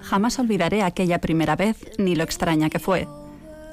Jamás 0.00 0.38
olvidaré 0.40 0.82
aquella 0.82 1.20
primera 1.20 1.54
vez 1.54 1.76
ni 1.98 2.16
lo 2.16 2.24
extraña 2.24 2.68
que 2.68 2.80
fue. 2.80 3.06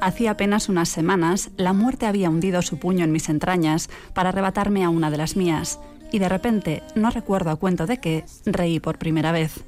Hacía 0.00 0.32
apenas 0.32 0.68
unas 0.68 0.88
semanas, 0.88 1.50
la 1.56 1.72
muerte 1.72 2.06
había 2.06 2.30
hundido 2.30 2.62
su 2.62 2.78
puño 2.78 3.04
en 3.04 3.10
mis 3.10 3.28
entrañas 3.28 3.90
para 4.14 4.28
arrebatarme 4.28 4.84
a 4.84 4.90
una 4.90 5.10
de 5.10 5.16
las 5.16 5.36
mías, 5.36 5.80
y 6.12 6.20
de 6.20 6.28
repente, 6.28 6.84
no 6.94 7.10
recuerdo 7.10 7.50
a 7.50 7.56
cuento 7.56 7.86
de 7.86 7.98
qué, 7.98 8.24
reí 8.44 8.78
por 8.78 8.98
primera 8.98 9.32
vez. 9.32 9.64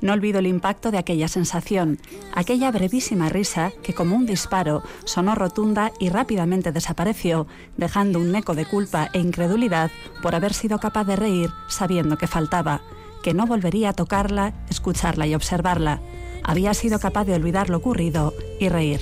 No 0.00 0.14
olvido 0.14 0.38
el 0.38 0.46
impacto 0.46 0.90
de 0.90 0.98
aquella 0.98 1.28
sensación, 1.28 1.98
aquella 2.34 2.70
brevísima 2.70 3.28
risa 3.28 3.72
que 3.82 3.92
como 3.92 4.16
un 4.16 4.24
disparo 4.24 4.82
sonó 5.04 5.34
rotunda 5.34 5.92
y 6.00 6.08
rápidamente 6.08 6.72
desapareció, 6.72 7.46
dejando 7.76 8.18
un 8.18 8.34
eco 8.34 8.54
de 8.54 8.64
culpa 8.64 9.10
e 9.12 9.18
incredulidad 9.18 9.90
por 10.22 10.34
haber 10.34 10.54
sido 10.54 10.78
capaz 10.78 11.04
de 11.04 11.16
reír 11.16 11.50
sabiendo 11.68 12.16
que 12.16 12.26
faltaba, 12.26 12.80
que 13.22 13.34
no 13.34 13.46
volvería 13.46 13.90
a 13.90 13.92
tocarla, 13.92 14.54
escucharla 14.70 15.26
y 15.26 15.34
observarla. 15.34 16.00
Había 16.42 16.72
sido 16.72 16.98
capaz 16.98 17.24
de 17.24 17.34
olvidar 17.34 17.68
lo 17.68 17.76
ocurrido 17.76 18.32
y 18.58 18.68
reír. 18.70 19.00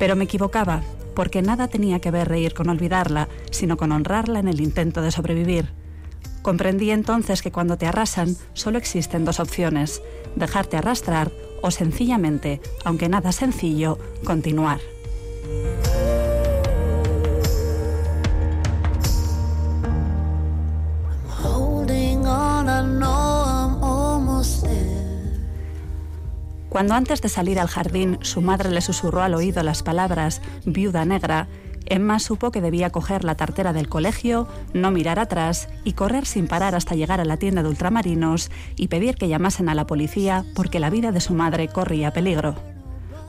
Pero 0.00 0.16
me 0.16 0.24
equivocaba, 0.24 0.82
porque 1.14 1.42
nada 1.42 1.68
tenía 1.68 2.00
que 2.00 2.10
ver 2.10 2.28
reír 2.28 2.54
con 2.54 2.68
olvidarla, 2.68 3.28
sino 3.50 3.76
con 3.76 3.92
honrarla 3.92 4.40
en 4.40 4.48
el 4.48 4.60
intento 4.60 5.02
de 5.02 5.12
sobrevivir. 5.12 5.79
Comprendí 6.42 6.90
entonces 6.90 7.42
que 7.42 7.52
cuando 7.52 7.76
te 7.76 7.86
arrasan 7.86 8.36
solo 8.54 8.78
existen 8.78 9.24
dos 9.24 9.40
opciones, 9.40 10.02
dejarte 10.36 10.76
arrastrar 10.76 11.30
o 11.62 11.70
sencillamente, 11.70 12.60
aunque 12.84 13.08
nada 13.08 13.32
sencillo, 13.32 13.98
continuar. 14.24 14.80
Cuando 26.70 26.94
antes 26.94 27.20
de 27.20 27.28
salir 27.28 27.58
al 27.58 27.66
jardín 27.66 28.18
su 28.22 28.40
madre 28.40 28.70
le 28.70 28.80
susurró 28.80 29.22
al 29.22 29.34
oído 29.34 29.62
las 29.62 29.82
palabras 29.82 30.40
viuda 30.64 31.04
negra, 31.04 31.48
Emma 31.90 32.20
supo 32.20 32.52
que 32.52 32.60
debía 32.60 32.90
coger 32.90 33.24
la 33.24 33.34
tartera 33.34 33.72
del 33.72 33.88
colegio, 33.88 34.46
no 34.72 34.92
mirar 34.92 35.18
atrás 35.18 35.68
y 35.84 35.94
correr 35.94 36.24
sin 36.24 36.46
parar 36.46 36.76
hasta 36.76 36.94
llegar 36.94 37.20
a 37.20 37.24
la 37.24 37.36
tienda 37.36 37.64
de 37.64 37.68
ultramarinos 37.68 38.48
y 38.76 38.86
pedir 38.86 39.16
que 39.16 39.26
llamasen 39.26 39.68
a 39.68 39.74
la 39.74 39.88
policía 39.88 40.44
porque 40.54 40.78
la 40.78 40.88
vida 40.88 41.10
de 41.10 41.20
su 41.20 41.34
madre 41.34 41.66
corría 41.66 42.12
peligro. 42.12 42.54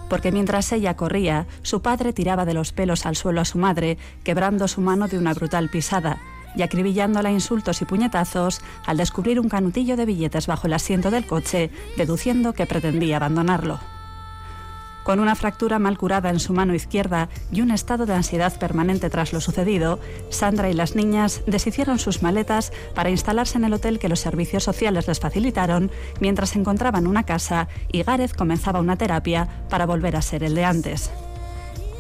Porque 0.10 0.32
mientras 0.32 0.72
ella 0.74 0.96
corría, 0.96 1.48
su 1.64 1.82
padre 1.82 2.14
tiraba 2.14 2.46
de 2.46 2.54
los 2.54 2.72
pelos 2.72 3.08
al 3.08 3.16
suelo 3.16 3.42
a 3.42 3.46
su 3.46 3.58
madre, 3.58 3.98
quebrando 4.24 4.68
su 4.68 4.80
mano 4.80 5.08
de 5.08 5.18
una 5.18 5.34
brutal 5.34 5.70
pisada 5.70 6.20
y 6.56 6.62
acribillándola 6.62 7.32
insultos 7.32 7.82
y 7.82 7.86
puñetazos 7.86 8.62
al 8.86 8.98
descubrir 8.98 9.40
un 9.40 9.50
canutillo 9.50 9.98
de 9.98 10.06
billetes 10.06 10.46
bajo 10.46 10.68
el 10.68 10.74
asiento 10.74 11.10
del 11.10 11.26
coche, 11.26 11.72
deduciendo 11.98 12.54
que 12.54 12.68
pretendía 12.68 13.16
abandonarlo. 13.16 13.80
Con 15.04 15.20
una 15.20 15.36
fractura 15.36 15.80
mal 15.80 15.98
curada 15.98 16.30
en 16.30 16.40
su 16.40 16.54
mano 16.54 16.76
izquierda 16.76 17.30
y 17.52 17.62
un 17.62 17.72
estado 17.72 18.06
de 18.06 18.14
ansiedad 18.14 18.58
permanente 18.60 19.10
tras 19.10 19.34
lo 19.34 19.42
sucedido, 19.42 20.00
Sandra 20.30 20.70
y 20.70 20.74
las 20.74 20.96
niñas 20.96 21.42
deshicieron 21.48 21.98
sus 21.98 22.22
maletas 22.22 22.72
para 22.94 23.10
instalarse 23.10 23.58
en 23.58 23.66
el 23.66 23.74
hotel 23.74 23.98
que 23.98 24.10
los 24.10 24.20
servicios 24.20 24.64
sociales 24.64 25.08
les 25.08 25.20
facilitaron 25.20 25.90
mientras 26.20 26.56
encontraban 26.56 27.08
una 27.08 27.24
casa 27.24 27.68
y 27.92 28.04
Gareth 28.04 28.36
comenzaba 28.36 28.80
una 28.80 28.98
terapia 28.98 29.48
para 29.70 29.88
volver 29.88 30.16
a 30.16 30.22
ser 30.22 30.44
el 30.44 30.54
de 30.54 30.66
antes. 30.66 31.12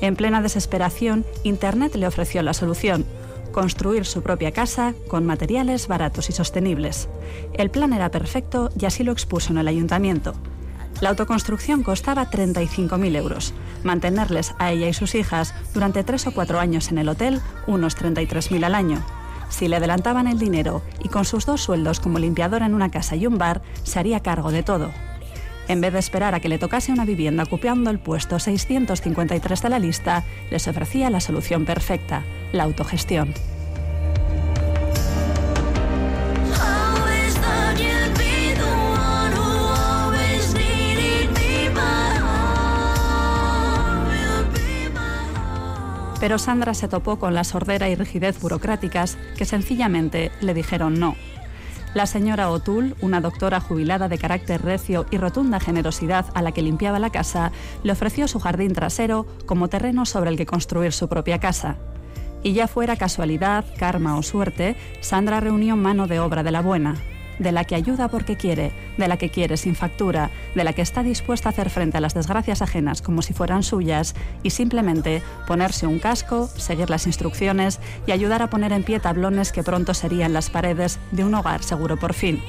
En 0.01 0.15
plena 0.15 0.41
desesperación, 0.41 1.25
Internet 1.43 1.95
le 1.95 2.07
ofreció 2.07 2.43
la 2.43 2.53
solución, 2.53 3.05
construir 3.51 4.05
su 4.05 4.21
propia 4.21 4.51
casa 4.51 4.93
con 5.07 5.25
materiales 5.25 5.87
baratos 5.87 6.29
y 6.29 6.33
sostenibles. 6.33 7.09
El 7.53 7.71
plan 7.71 7.93
era 7.93 8.09
perfecto 8.09 8.69
y 8.79 8.85
así 8.85 9.03
lo 9.03 9.11
expuso 9.11 9.51
en 9.51 9.59
el 9.59 9.67
ayuntamiento. 9.67 10.33
La 11.01 11.09
autoconstrucción 11.09 11.81
costaba 11.81 12.29
35.000 12.29 13.15
euros. 13.17 13.53
Mantenerles 13.83 14.53
a 14.59 14.71
ella 14.71 14.87
y 14.87 14.93
sus 14.93 15.15
hijas 15.15 15.55
durante 15.73 16.03
tres 16.03 16.27
o 16.27 16.31
cuatro 16.31 16.59
años 16.59 16.91
en 16.91 16.99
el 16.99 17.09
hotel, 17.09 17.41
unos 17.65 17.97
33.000 17.97 18.63
al 18.63 18.75
año. 18.75 19.03
Si 19.49 19.67
le 19.67 19.77
adelantaban 19.77 20.27
el 20.27 20.37
dinero 20.37 20.83
y 21.03 21.09
con 21.09 21.25
sus 21.25 21.47
dos 21.47 21.61
sueldos 21.61 21.99
como 21.99 22.19
limpiadora 22.19 22.67
en 22.67 22.75
una 22.75 22.91
casa 22.91 23.15
y 23.15 23.25
un 23.25 23.39
bar, 23.39 23.63
se 23.83 23.99
haría 23.99 24.21
cargo 24.21 24.51
de 24.51 24.61
todo. 24.61 24.91
En 25.67 25.81
vez 25.81 25.91
de 25.91 25.99
esperar 25.99 26.35
a 26.35 26.39
que 26.39 26.49
le 26.49 26.59
tocase 26.59 26.91
una 26.91 27.05
vivienda 27.05 27.43
ocupando 27.43 27.89
el 27.89 27.99
puesto 27.99 28.39
653 28.39 29.61
de 29.61 29.69
la 29.69 29.79
lista, 29.79 30.23
les 30.51 30.67
ofrecía 30.67 31.09
la 31.09 31.19
solución 31.19 31.65
perfecta, 31.65 32.23
la 32.51 32.63
autogestión. 32.63 33.33
Pero 46.21 46.37
Sandra 46.37 46.75
se 46.75 46.87
topó 46.87 47.17
con 47.17 47.33
la 47.33 47.43
sordera 47.43 47.89
y 47.89 47.95
rigidez 47.95 48.39
burocráticas 48.39 49.17
que 49.37 49.43
sencillamente 49.43 50.31
le 50.39 50.53
dijeron 50.53 50.99
no. 50.99 51.15
La 51.95 52.05
señora 52.05 52.51
O'Toole, 52.51 52.93
una 53.01 53.19
doctora 53.19 53.59
jubilada 53.59 54.07
de 54.07 54.19
carácter 54.19 54.61
recio 54.61 55.07
y 55.09 55.17
rotunda 55.17 55.59
generosidad 55.59 56.27
a 56.35 56.43
la 56.43 56.51
que 56.51 56.61
limpiaba 56.61 56.99
la 56.99 57.09
casa, 57.09 57.51
le 57.83 57.91
ofreció 57.91 58.27
su 58.27 58.39
jardín 58.39 58.73
trasero 58.73 59.25
como 59.47 59.67
terreno 59.67 60.05
sobre 60.05 60.29
el 60.29 60.37
que 60.37 60.45
construir 60.45 60.93
su 60.93 61.09
propia 61.09 61.39
casa. 61.39 61.77
Y 62.43 62.53
ya 62.53 62.67
fuera 62.67 62.95
casualidad, 62.97 63.65
karma 63.77 64.15
o 64.15 64.21
suerte, 64.21 64.75
Sandra 65.01 65.39
reunió 65.39 65.75
mano 65.75 66.05
de 66.05 66.19
obra 66.19 66.43
de 66.43 66.51
la 66.51 66.61
buena, 66.61 66.95
de 67.41 67.51
la 67.51 67.65
que 67.65 67.75
ayuda 67.75 68.07
porque 68.07 68.37
quiere, 68.37 68.71
de 68.97 69.07
la 69.07 69.17
que 69.17 69.29
quiere 69.29 69.57
sin 69.57 69.75
factura, 69.75 70.29
de 70.55 70.63
la 70.63 70.73
que 70.73 70.81
está 70.81 71.03
dispuesta 71.03 71.49
a 71.49 71.51
hacer 71.51 71.69
frente 71.69 71.97
a 71.97 72.01
las 72.01 72.13
desgracias 72.13 72.61
ajenas 72.61 73.01
como 73.01 73.21
si 73.21 73.33
fueran 73.33 73.63
suyas 73.63 74.15
y 74.43 74.51
simplemente 74.51 75.23
ponerse 75.47 75.87
un 75.87 75.99
casco, 75.99 76.47
seguir 76.55 76.89
las 76.89 77.07
instrucciones 77.07 77.79
y 78.05 78.11
ayudar 78.11 78.41
a 78.43 78.49
poner 78.49 78.71
en 78.71 78.83
pie 78.83 78.99
tablones 78.99 79.51
que 79.51 79.63
pronto 79.63 79.93
serían 79.93 80.33
las 80.33 80.49
paredes 80.49 80.99
de 81.11 81.23
un 81.23 81.33
hogar 81.33 81.63
seguro 81.63 81.97
por 81.97 82.13
fin 82.13 82.41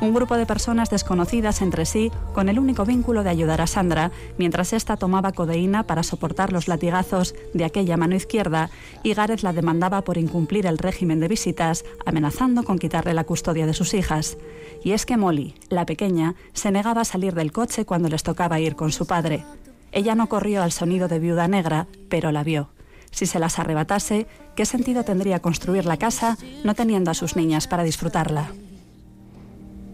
un 0.00 0.14
grupo 0.14 0.36
de 0.36 0.46
personas 0.46 0.90
desconocidas 0.90 1.60
entre 1.60 1.84
sí 1.84 2.12
con 2.32 2.48
el 2.48 2.58
único 2.58 2.84
vínculo 2.84 3.24
de 3.24 3.30
ayudar 3.30 3.60
a 3.60 3.66
Sandra 3.66 4.12
mientras 4.36 4.72
ésta 4.72 4.96
tomaba 4.96 5.32
codeína 5.32 5.84
para 5.84 6.02
soportar 6.02 6.52
los 6.52 6.68
latigazos 6.68 7.34
de 7.52 7.64
aquella 7.64 7.96
mano 7.96 8.14
izquierda 8.14 8.70
y 9.02 9.14
Gareth 9.14 9.42
la 9.42 9.52
demandaba 9.52 10.02
por 10.02 10.18
incumplir 10.18 10.66
el 10.66 10.78
régimen 10.78 11.20
de 11.20 11.28
visitas, 11.28 11.84
amenazando 12.06 12.62
con 12.62 12.78
quitarle 12.78 13.14
la 13.14 13.24
custodia 13.24 13.66
de 13.66 13.74
sus 13.74 13.94
hijas. 13.94 14.38
Y 14.84 14.92
es 14.92 15.04
que 15.04 15.16
Molly, 15.16 15.54
la 15.68 15.86
pequeña, 15.86 16.36
se 16.52 16.70
negaba 16.70 17.00
a 17.00 17.04
salir 17.04 17.34
del 17.34 17.52
coche 17.52 17.84
cuando 17.84 18.08
les 18.08 18.22
tocaba 18.22 18.60
ir 18.60 18.76
con 18.76 18.92
su 18.92 19.06
padre. 19.06 19.44
Ella 19.90 20.14
no 20.14 20.28
corrió 20.28 20.62
al 20.62 20.72
sonido 20.72 21.08
de 21.08 21.18
viuda 21.18 21.48
negra, 21.48 21.86
pero 22.08 22.30
la 22.30 22.44
vio. 22.44 22.68
Si 23.10 23.26
se 23.26 23.38
las 23.38 23.58
arrebatase, 23.58 24.26
¿qué 24.54 24.66
sentido 24.66 25.02
tendría 25.02 25.40
construir 25.40 25.86
la 25.86 25.96
casa 25.96 26.36
no 26.62 26.74
teniendo 26.74 27.10
a 27.10 27.14
sus 27.14 27.36
niñas 27.36 27.66
para 27.66 27.82
disfrutarla? 27.82 28.52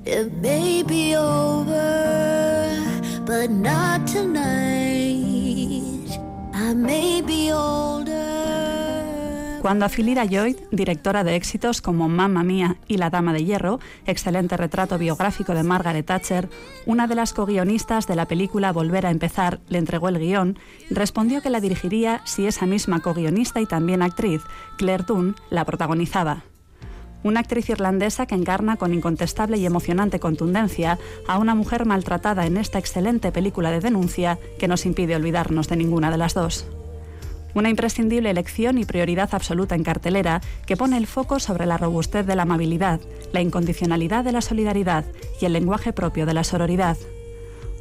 It 0.06 0.31
may 0.42 0.82
be 0.82 1.16
over, 1.16 2.76
but 3.25 3.48
not 3.48 4.06
tonight. 4.06 4.44
I 6.53 6.75
may 6.75 7.22
be 7.22 7.50
older. 7.50 8.12
Cuando 9.62 9.87
Afilida 9.87 10.26
Lloyd, 10.26 10.56
directora 10.70 11.25
de 11.25 11.37
éxitos 11.37 11.81
como 11.81 12.10
Mamma 12.10 12.43
Mía 12.43 12.76
y 12.87 12.98
La 12.98 13.09
Dama 13.09 13.32
de 13.32 13.47
Hierro, 13.47 13.81
excelente 14.04 14.59
retrato 14.59 14.98
biográfico 14.98 15.54
de 15.54 15.62
Margaret 15.62 16.04
Thatcher, 16.04 16.50
una 16.84 17.06
de 17.06 17.14
las 17.14 17.32
co-guionistas 17.32 18.06
de 18.06 18.16
la 18.16 18.26
película 18.26 18.75
Volver 18.75 19.06
a 19.06 19.10
empezar, 19.10 19.60
le 19.70 19.78
entregó 19.78 20.10
el 20.10 20.19
guion, 20.19 20.59
respondió 20.91 21.41
que 21.41 21.48
la 21.48 21.60
dirigiría 21.60 22.20
si 22.26 22.47
esa 22.47 22.66
misma 22.66 23.00
co-guionista 23.00 23.62
y 23.62 23.67
también 23.67 24.02
actriz, 24.02 24.43
Claire 24.76 25.05
Dunn, 25.05 25.34
la 25.49 25.64
protagonizaba 25.64 26.44
una 27.25 27.41
actriz 27.41 27.69
irlandesa 27.71 28.26
que 28.26 28.37
encarna 28.37 28.76
con 28.76 28.94
incontestable 28.94 29.56
y 29.56 29.67
emocionante 29.67 30.21
contundencia 30.21 30.99
a 31.26 31.38
una 31.38 31.56
mujer 31.56 31.87
maltratada 31.87 32.47
en 32.47 32.56
esta 32.56 32.79
excelente 32.79 33.32
película 33.32 33.73
de 33.73 33.81
denuncia 33.81 34.38
que 34.59 34.69
nos 34.69 34.87
impide 34.87 35.17
olvidarnos 35.17 35.69
de 35.69 35.76
ninguna 35.76 36.12
de 36.12 36.19
las 36.19 36.35
dos. 36.35 36.67
Una 37.55 37.71
imprescindible 37.71 38.31
elección 38.31 38.79
y 38.79 38.85
prioridad 38.85 39.31
absoluta 39.32 39.75
en 39.75 39.85
cartelera 39.85 40.41
que 40.67 40.76
pone 40.76 40.97
el 40.97 41.06
foco 41.06 41.41
sobre 41.41 41.67
la 41.67 41.79
robustez 41.79 42.26
de 42.26 42.37
la 42.37 42.43
amabilidad, 42.43 43.00
la 43.32 43.41
incondicionalidad 43.41 44.25
de 44.25 44.32
la 44.32 44.41
solidaridad 44.41 45.05
y 45.41 45.47
el 45.47 45.53
lenguaje 45.53 45.93
propio 45.93 46.27
de 46.27 46.35
la 46.35 46.44
sororidad, 46.44 46.97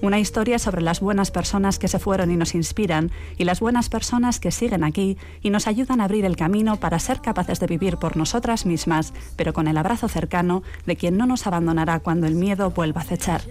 una 0.04 0.20
historia 0.20 0.60
sobre 0.60 0.82
las 0.82 1.00
buenas 1.00 1.32
personas 1.32 1.80
que 1.80 1.88
se 1.88 1.98
fueron 1.98 2.30
y 2.30 2.36
nos 2.36 2.56
inspiran 2.56 3.10
y 3.38 3.46
las 3.46 3.62
buenas 3.62 3.88
personas 3.88 4.42
que 4.42 4.52
siguen 4.52 4.84
aquí 4.84 5.18
y 5.42 5.50
nos 5.50 5.66
ayudan 5.66 6.02
a 6.02 6.04
abrir 6.04 6.26
el 6.26 6.36
camino 6.36 6.76
para 6.76 7.00
ser 7.00 7.22
capaces 7.22 7.62
de 7.62 7.68
vivir 7.68 7.96
por 7.96 8.18
nosotras 8.18 8.66
mismas, 8.66 9.14
pero 9.38 9.54
con 9.54 9.70
el 9.70 9.78
abrazo 9.78 10.10
cercano 10.10 10.62
de 10.86 10.98
quien 10.98 11.16
no 11.16 11.26
nos 11.26 11.48
abandonará 11.48 12.02
cuando 12.02 12.28
el 12.28 12.36
miedo 12.36 12.72
vuelva 12.72 13.00
a 13.00 13.06
acechar. 13.06 13.44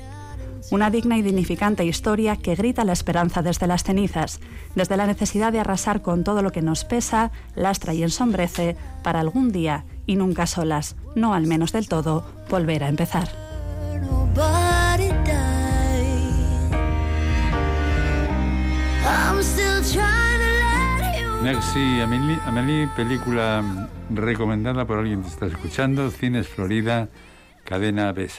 Una 0.71 0.91
digna 0.91 1.17
y 1.17 1.23
dignificante 1.23 1.87
historia 1.87 2.37
que 2.37 2.55
grita 2.55 2.85
la 2.85 2.93
esperanza 2.93 3.41
desde 3.41 3.67
las 3.67 3.83
cenizas, 3.83 4.39
desde 4.75 4.99
la 4.99 5.07
necesidad 5.07 5.53
de 5.53 5.61
arrasar 5.61 6.03
con 6.03 6.23
todo 6.23 6.43
lo 6.43 6.53
que 6.53 6.61
nos 6.61 6.85
pesa, 6.85 7.31
lastra 7.55 7.95
y 7.95 8.03
ensombrece, 8.03 8.77
para 9.03 9.21
algún 9.21 9.53
día, 9.53 9.87
y 10.05 10.17
nunca 10.17 10.47
solas, 10.47 10.97
no 11.15 11.33
al 11.33 11.47
menos 11.47 11.73
del 11.73 11.89
todo, 11.89 12.27
volver 12.51 12.85
a 12.85 12.91
empezar. 12.91 13.42
Merci, 21.43 22.01
Amelie, 22.01 22.39
Amelie, 22.47 22.89
película 22.95 23.65
recomendada 24.15 24.85
por 24.85 24.99
alguien 24.99 25.23
que 25.23 25.29
está 25.29 25.47
escuchando, 25.47 26.09
Cines 26.13 26.47
Florida, 26.47 27.09
cadena 27.65 28.13
Besa. 28.13 28.31